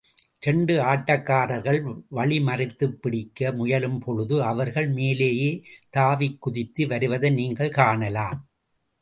இரண்டு 0.39 0.75
ஆட்டக்காரர்கள் 0.83 1.77
வழிமறித்துப் 2.11 2.97
பிடிக்க 3.01 3.51
முயலும்பொழுது 3.51 4.39
அவர்கள் 4.41 4.89
மேலேயே 4.89 5.51
தாவிக்குதித்து 5.97 6.87
வருவதை 6.87 7.29
நீங்கள் 7.29 7.71
காணலாம். 7.71 8.39